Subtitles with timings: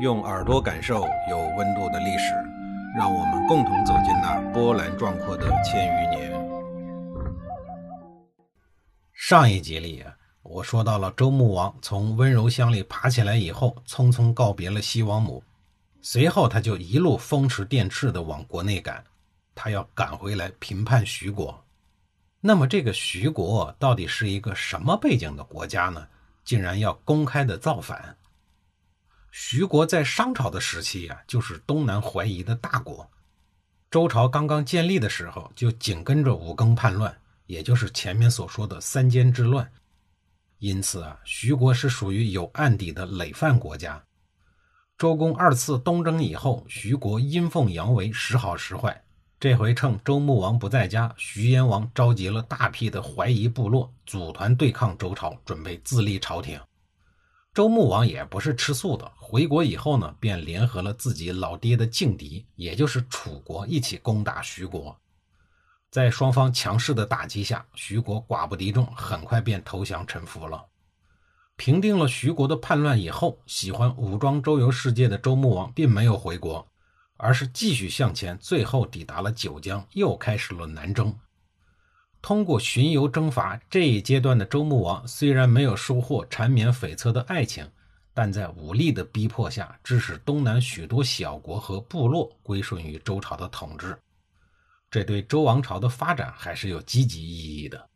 [0.00, 2.32] 用耳朵感受有温度的历史，
[2.96, 6.32] 让我们共同走进那波澜壮阔的千余年。
[9.12, 10.04] 上一集里，
[10.42, 15.42] 我说到了周穆王从温柔乡里爬起来以后，匆匆告别了西王母，
[16.00, 19.02] 随后他就一路风驰电掣地往国内赶，
[19.52, 21.60] 他要赶回来平叛徐国。
[22.40, 26.06] 那么，这个徐国到底是一个什么背景的国家呢？
[26.44, 28.16] 竟然要公开的造反？
[29.40, 33.08] 徐国在商朝的时期呀，就是东南淮夷的大国。
[33.88, 37.16] 周朝刚刚建立的时候，就紧跟着五更叛乱，
[37.46, 39.70] 也就是前面所说的三监之乱。
[40.58, 44.02] 因此啊，徐国是属于有案底的累犯国家。
[44.98, 49.04] 周公二次东征以后，徐国阴奉阳违，时好时坏。
[49.38, 56.60] 这回趁周穆王不在家，徐燕王召集了大批的怀疑部落，组团对抗周朝，准备自立朝廷。
[57.54, 64.96] 周穆王也不是吃素的，回国以后呢，便联合了自己老爹的劲敌，也就是楚国，一起攻打徐国。
[65.90, 70.64] 在双方强势的打击下，徐国寡不敌众，很快便投降臣服了。
[71.56, 76.66] 平定了徐国的叛乱以后，喜欢武装周游世界的周穆王并没有回国。
[77.20, 81.12] 而是继续向前，最后抵达了九江，又开始了南征。
[82.20, 87.66] 通过巡游征伐这一阶段的周穆王，虽然没有收获缠绵悱恻的爱情，
[88.12, 93.96] 但在武力的逼迫下，致使东南许多小国和部落归顺于周朝的统治。
[94.90, 97.88] 这对周王朝的发展还是有积极意义的。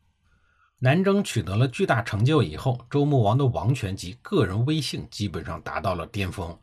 [0.78, 6.56] 南征取得了巨大成就以后，周穆王的王权及个人威信基本上达到了巅峰。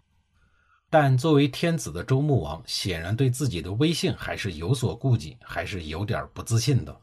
[0.90, 7.02] 但作为天子的周穆王，显然对自己的威信还是有所顾忌，还是有点不自信的。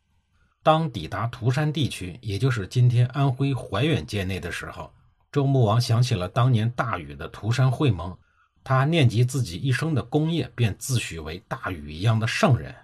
[0.67, 4.93] 当抵达涂山地区，也就是今天安徽怀远界内的时候，
[5.31, 8.19] 周穆王想起了当年大禹的涂山会盟，
[8.65, 12.75] 他念及自己一生的功业，便自诩为大禹一样的圣人。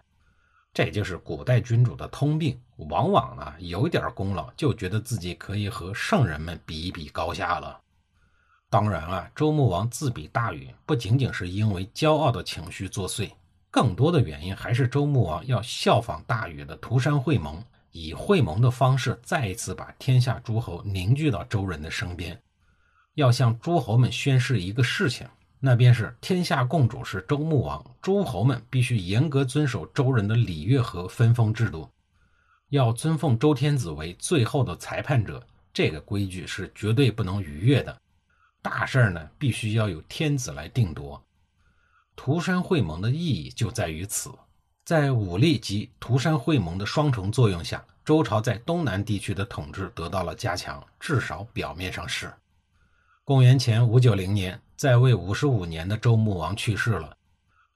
[0.72, 7.80] 这就是古代君主的通病，往往呢有点功劳，就觉得自己可以和圣人们比一比高下了。
[8.70, 13.28] 当然啊，周穆王自比大禹，不仅仅是因为骄傲的情绪作祟，
[13.72, 17.60] 更多的原因还是周穆王要效仿大禹的涂山会盟，
[17.92, 22.42] 以会盟的方式再一次把天下诸侯凝聚到周人的身边，
[23.14, 25.28] 要向诸侯们宣示一个事情，
[25.60, 31.88] 那便是天下共主是周穆王，诸侯们必须严格遵守周人的礼乐和分封制度，
[32.70, 37.96] 要尊奉周天子为最后的裁判者，这个规矩是绝对不能逾越的。
[38.62, 41.22] 大事呢，必须要有天子来定夺。
[42.16, 44.30] 涂山会盟的意义就在于此，
[44.84, 52.32] 在武力及涂山会盟的双重作用下，周朝在东南地区的统治得到了加强，至少表面上是。
[53.24, 57.16] 公元前五九零年，在位五十五年的周穆王去世了，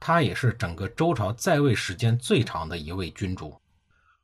[0.01, 3.61] 他也是整个周朝在位时间最长的一位君主。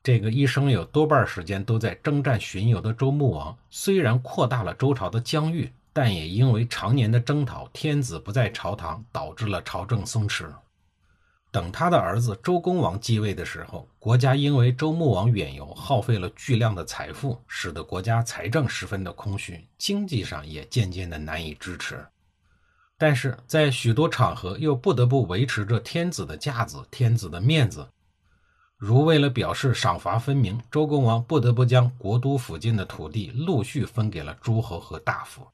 [0.03, 5.73] 这个一生有多半时间都在征战巡游的周穆王，虽然扩大了周朝的疆域。
[5.95, 10.51] 但也因为常年的征讨，天子不在朝堂，导致了朝政松弛。
[11.53, 22.03] 等他的儿子周公王继位的时候，国家因为周穆王远游，耗费了巨量的财富，使得国家财政十分的空虚，经济上也渐渐的难以支持。
[22.97, 27.87] 但是在许多场合，又不得不维持着天子的架子、天子的面子。
[28.79, 35.47] 如为了表示赏罚分明，周公王不得不将国都附近的土地陆续分给了诸侯和大夫。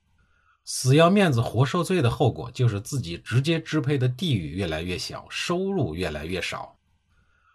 [0.71, 6.77] 死要面子活受罪的后果，就是自己直接支配的地域越来越小，收入越来越少。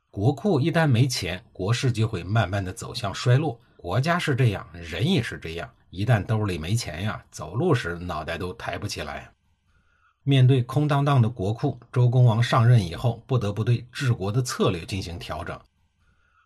[0.09, 3.61] 国库一旦没钱，国势就会慢慢的走向衰落。
[3.77, 5.71] 国家是这样，人也是这样。
[5.91, 9.29] 一旦兜里没钱呀，走路时脑袋都抬不起来。
[10.23, 15.61] 面对空荡荡的国库，周公王上任以后，不得不对治国的策略进行调整。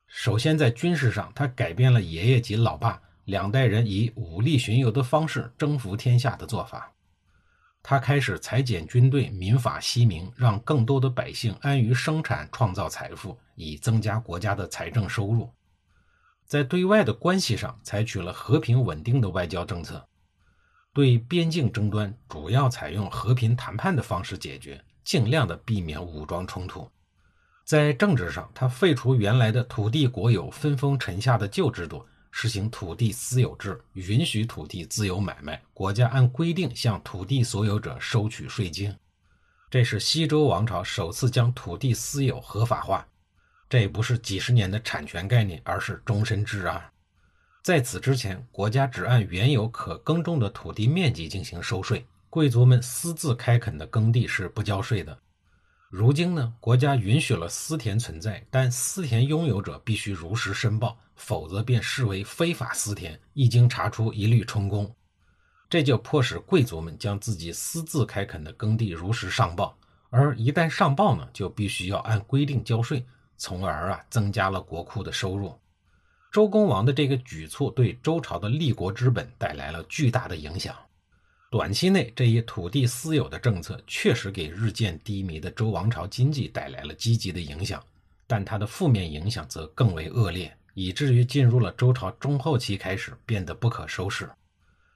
[0.06, 3.02] 首先，在军事上，他改变了爷爷及老爸。
[3.28, 6.94] 两代人以武力巡游的方式征服天下的做法，
[7.84, 15.52] 他开始裁减军队，民法息民，让更多的百姓安于生产，创造财富，以增加国家的财政收入。
[16.46, 20.08] 在对外的关系上，采取了和平稳定的外交政策，
[20.94, 26.90] 对边境争端主要采用和平谈判的方式解决，尽量的避免武装冲突。
[27.66, 32.06] 在政治上，他废除原来的土地国有分封臣下的旧制度。
[32.32, 38.96] 实行土地私有制，允许土地自由买卖，国家按规定向土地所有者收取税金。
[39.70, 43.06] 这是西周王朝首次将土地私有合法化。
[43.70, 46.90] 这不是几十年的产权概念，而是终身制啊！
[47.62, 55.20] 在此之前，国家只按原有可耕种的土地面积进行收税，贵族们私自开垦的耕地是不交税的。
[55.90, 64.90] 如今呢，国家允许了私田存在，但私田拥有者必须如实申报，否则便视为非法私田，一经查出一律充公。
[65.70, 69.78] 这就迫使贵族们将自己私自开垦的耕地如实上报，
[70.10, 73.06] 而一旦上报呢，就必须要按规定交税，
[73.36, 75.54] 从而啊增加了国库的收入。
[76.32, 80.74] 周公王的这个举措对周朝的立国之本带来了巨大的影响。
[81.50, 87.84] 短期内，这一土地私有的政策确实给日渐低迷的周王朝经济带来了积极的影响，
[88.28, 94.30] 但它的负面影响则更为恶劣，以至于进入了周朝中后期开始变得不可收拾。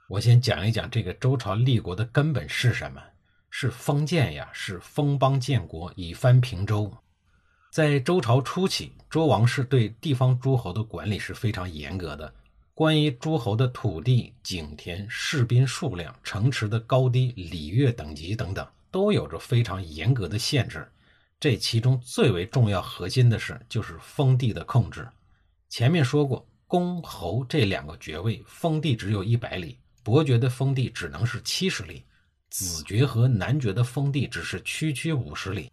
[0.07, 3.01] 我先讲一讲这个周朝立国的根本是什么？
[3.49, 6.95] 是封建呀，是封邦建国，以藩平州。
[7.71, 12.31] 在周朝初期，周王室对地方诸侯的管理是非常严格的。
[12.75, 20.87] 关于诸侯的土地、井田、士兵数量、城池的高低、礼乐等级等等，都有着非常严格的限制。
[21.39, 25.07] 这其中最为重要、核心的是，就是封地的控制。
[25.71, 32.03] 前面说过，公侯这两个爵位，封地只有一百里，伯爵的封地只能是七十里，
[32.49, 35.71] 子爵和男爵的封地只是区区五十里。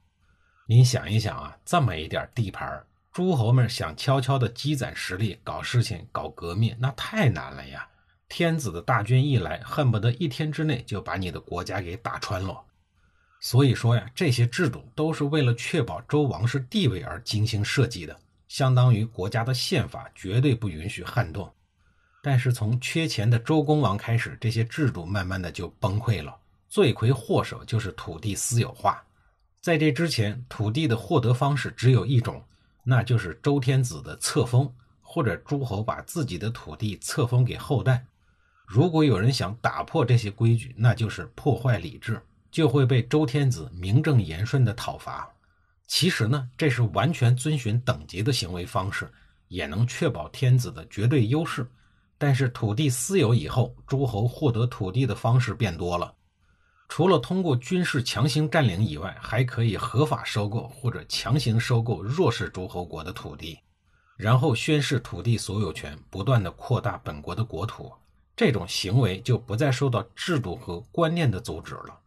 [0.69, 2.81] 您想一想啊，这么一点地盘，
[3.13, 7.85] 诸侯们想悄悄地积攒实力、搞事情、搞革命，那太难了呀！
[8.29, 12.57] 天子的大军一来，恨不得一天之内就把你的国家给打穿了。
[13.41, 18.17] 所以说呀，这些制度都是为了确保周王室地位而精心设计的，
[18.49, 21.49] 相当于国家的宪法，绝对不允许撼动。
[22.21, 26.37] 但是从缺钱的周公王开始，这些制度慢慢的就崩溃了，
[26.69, 29.01] 罪魁祸首就是土地私有化。
[29.61, 32.43] 在这之前，土地的获得方式只有一种，
[32.83, 38.05] 那就是周天子的册封，或者诸侯把自己的土地册封给后代。
[38.67, 42.21] 如果有人想打破这些规矩，那就是破坏礼制，
[42.51, 45.29] 就会被周天子名正言顺的讨伐。
[45.89, 49.11] 其实呢，这是完全遵循等级的行为方式，
[49.49, 51.67] 也能确保天子的绝对优势。
[52.19, 56.15] 但是土地私有以后，诸侯获得土地的方式变多了。
[56.89, 63.59] 除了通过军事强行占领以外，还可以合法收购或者强行收购弱势诸侯国的土地，
[64.17, 67.93] 然后宣示土地所有权，不断的扩大本国的国土。
[68.37, 71.99] 这种行为就不再受到制度和观念的阻止了。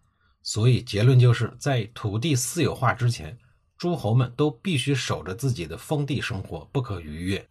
[0.44, 3.38] 所以结论就是在土地私有化之前，
[3.82, 7.44] 诸侯们都必须守着自己的封地生活，不可逾越。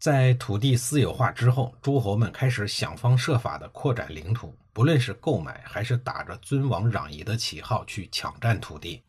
[0.00, 9.02] 在土地私有化之后，诸侯们开始想方设法地扩展领土，不论是购买还是打着尊王攘夷的旗号去抢占土地，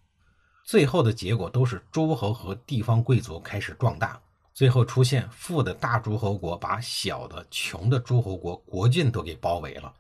[0.64, 4.22] 最后的结果都是诸侯和地方贵族开始壮大，
[4.54, 9.92] 最后出现富的大诸侯国把小的穷的诸侯国国境都给包围了，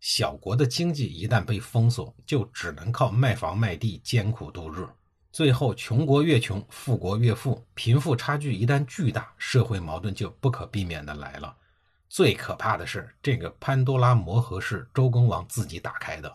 [0.00, 4.88] 小国的经济一旦被封锁，就只能靠卖房卖地艰苦度日。
[5.30, 11.54] 最后，穷国越穷，富国越富，贫富差距一旦巨大，社会矛盾就不可避免的来了。
[12.08, 16.34] 最可怕的是，这个潘多拉魔盒是周公王自己打开的，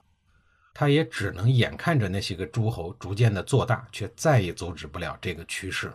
[0.74, 5.92] 他也只能眼看着那些个诸侯逐渐的做大，却再也阻止不了这个趋势。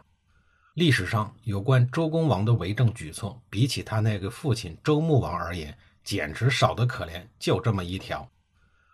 [0.75, 8.29] 历史上有关周公王的为政举措，比起他那个父亲周穆王而言，简直少得可怜，就这么一条。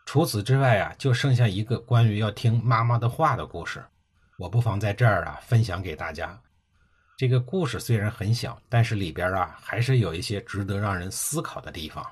[0.07, 3.83] 除此之外啊，就剩下一个关于要听妈妈的话的故事。
[4.37, 6.39] 我不妨在这儿啊分享给大家。
[7.17, 12.05] 这个故事虽然很小，但是里边啊还是有一些值得让人思考的地方。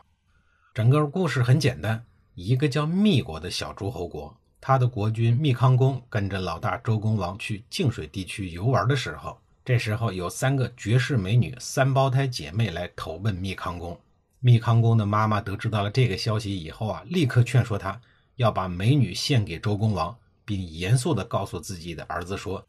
[0.72, 13.98] 整个故事很简单：一个叫密国的小诸侯国，他的国君密康公跟着老大周公王去泾水地区游玩的时候，这时候有三个绝世美女三胞胎姐妹来投奔密康公。
[14.38, 18.00] 密康公的妈妈得知到了这个消息以后啊，立刻劝说他
[18.36, 20.16] 要把美女献给周公王。
[20.44, 22.66] 并严肃地告诉自己的儿子说：“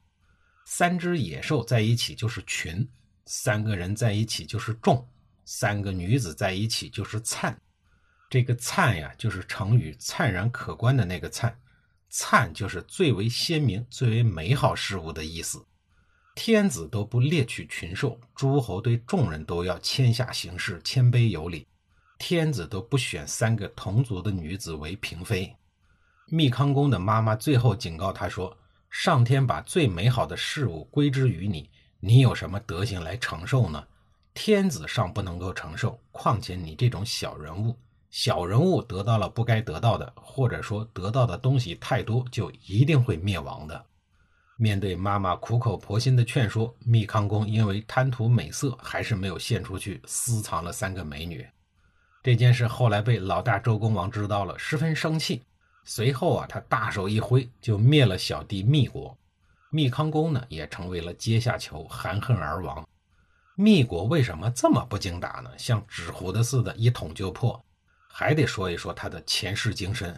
[0.65, 2.87] 三只野兽在一起就是群，
[3.25, 5.07] 三个人在一起就是众，
[5.45, 7.59] 三个女子在一起就是灿。
[8.29, 11.57] 这个灿呀，就是成语‘灿然可观’的那个灿，
[12.09, 15.65] 灿就是最为鲜明、最为美好事物的意思。
[16.35, 21.67] 天子都不猎取群兽，诸侯对众人都要谦下行事，谦卑有礼。
[22.17, 25.55] 天子都不选三个同族的女子为嫔妃。”
[26.27, 28.57] 密康公的妈妈最后警告他说
[28.89, 33.83] ：“上天把最美好的事物归之于你，你有什么德行来承受呢？
[34.33, 37.77] 天子尚不能够承受，况且你这种小人物，
[38.09, 43.85] 小人物得到了不该得到的，或者说得到的东西太多，就一定会灭亡的。”
[44.57, 51.45] 面对妈妈苦口婆心的劝说，密康公因为贪图美色，还是没有献出去，私藏了三个美女。
[52.21, 55.43] 这件事后来被老大周公王知道了，十分生气。
[55.85, 59.17] 随后啊，他大手一挥就灭了小弟密国，
[59.69, 62.87] 密康公呢也成为了阶下囚，含恨而亡。
[63.55, 65.49] 密国为什么这么不经打呢？
[65.57, 67.63] 像纸糊的似的，一捅就破。
[68.07, 70.15] 还得说一说他的前世今生。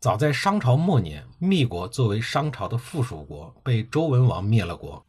[0.00, 5.04] 早在商朝末年，密国作为商朝的附属国，被周文王灭了国。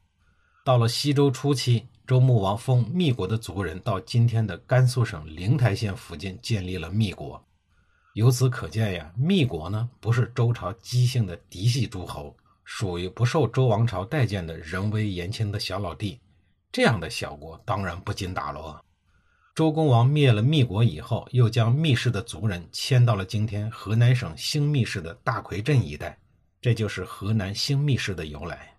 [0.66, 7.44] 到了西周初期，周穆王封密国的族人到今天的甘肃省灵台县附近建立了密国。
[8.20, 12.36] 由此可见呀，密国呢不是周朝姬姓的嫡系诸侯，
[12.66, 16.20] 属于不受周王朝待见的人微言轻的小老弟。
[16.70, 18.78] 这样的小国当然不经打喽。
[19.56, 26.18] 周公王灭了密国以后，又将密氏的族人迁到了今天河南省兴密市的大奎镇一带，
[26.60, 28.76] 这就是河南兴密市的由来。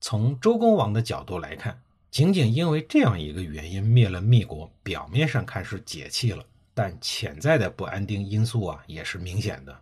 [0.00, 1.80] 从周公王的角度来看，
[2.10, 6.44] 仅仅因为这样一个原因灭了密国，表面上看是解气了。
[6.76, 9.80] 但潜在的不安定因素啊，也是明显的，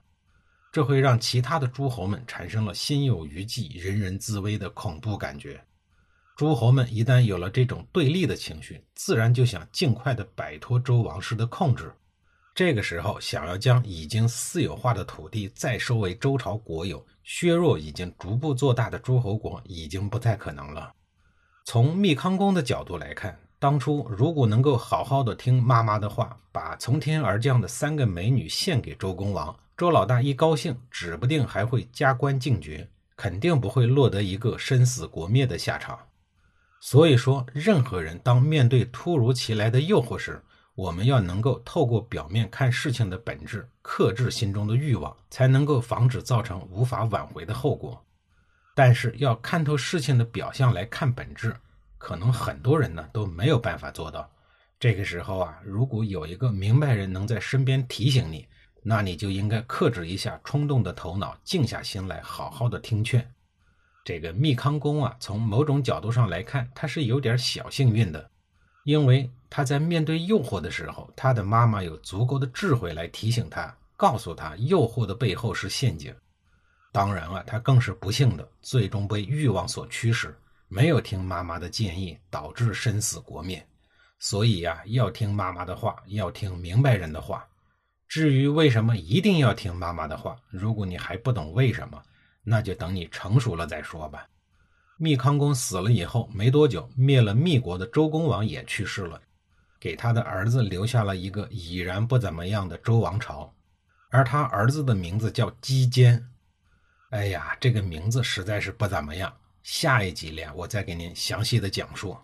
[0.71, 5.61] 这会让其他的诸侯们产生了心有余悸、人人自危的恐怖感觉。
[6.37, 11.93] 诸侯们一旦有了这种对立的情绪，自然就想尽快的摆脱周王室的控制。
[12.55, 20.93] 这个时候，想要将已经私有化的土地再收为周朝国有，削弱已经逐步做大的诸侯国，已经不太可能了。
[21.65, 23.37] 从密康公的角度来看。
[23.59, 35.99] 当初如果能够好好的听妈妈的话，把从天而降的三个美女献给周公王，周老大一高兴，指不定还会加官进爵，肯定不会落得一个生死国灭的下场。
[36.81, 40.43] 所以说，任何人当面对突如其来的诱惑时，
[40.75, 48.05] 我们要能够透过表面看事情的本质，克制心中的欲望，才能够防止造成无法挽回的后果。
[48.75, 51.57] 但是要看透事情的表象来看本质。
[52.05, 54.31] 可能很多人呢都没有办法做到。
[54.79, 58.47] 这个时候啊，如果有一个明白人能在身边提醒你，
[58.83, 63.27] 那你就应该克制一下冲动的头脑，静下心来好好的听劝。
[64.05, 68.31] 这个密康公啊，从某种角度上来看，他是有点小幸运的，
[68.85, 76.15] 因为他在面对诱惑的时候，他的妈妈有足够的智慧来提醒他，告诉他诱惑的背后是陷阱。
[76.93, 80.37] 当然了，他更是不幸的，最终被欲望所驱使。
[80.75, 83.65] 没有听妈妈的建议，导致生死国灭。
[84.19, 87.47] 所以呀，要听妈妈的话，要听明白人的话。
[88.09, 92.03] 至于为什么一定要听妈妈的话，如果你还不懂为什么，
[92.43, 94.27] 那就等你成熟了再说吧。
[94.97, 99.23] 密康公死了以后没多久，灭了密国的周公王也去世了，
[99.79, 103.55] 给他的儿子留下了一个已然不怎么样的周王朝，
[104.11, 106.21] 而他儿子的名字叫姬坚。
[107.11, 109.33] 哎呀，这个名字实在是不怎么样。
[109.65, 112.15] 下一集里，我再给您详细的讲述。